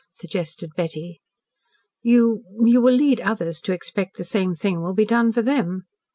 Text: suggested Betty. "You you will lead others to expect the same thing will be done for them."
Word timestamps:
suggested 0.11 0.71
Betty. 0.75 1.21
"You 2.01 2.43
you 2.65 2.81
will 2.81 2.95
lead 2.95 3.21
others 3.21 3.61
to 3.61 3.71
expect 3.71 4.17
the 4.17 4.23
same 4.23 4.55
thing 4.55 4.81
will 4.81 4.95
be 4.95 5.05
done 5.05 5.31
for 5.31 5.43
them." 5.43 5.83